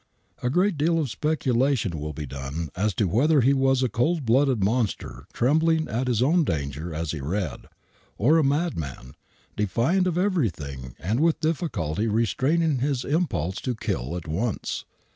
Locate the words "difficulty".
11.39-12.07